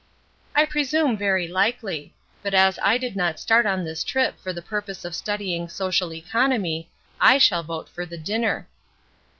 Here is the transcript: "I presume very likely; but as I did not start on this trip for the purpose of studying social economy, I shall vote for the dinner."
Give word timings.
"I 0.55 0.65
presume 0.65 1.15
very 1.15 1.47
likely; 1.47 2.15
but 2.41 2.55
as 2.55 2.79
I 2.81 2.97
did 2.97 3.15
not 3.15 3.39
start 3.39 3.67
on 3.67 3.83
this 3.83 4.03
trip 4.03 4.39
for 4.39 4.51
the 4.51 4.59
purpose 4.63 5.05
of 5.05 5.13
studying 5.13 5.69
social 5.69 6.11
economy, 6.11 6.89
I 7.19 7.37
shall 7.37 7.61
vote 7.61 7.87
for 7.87 8.07
the 8.07 8.17
dinner." 8.17 8.67